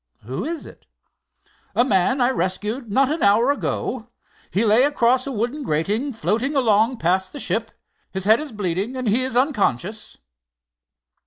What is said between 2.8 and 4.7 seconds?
not an hour ago. He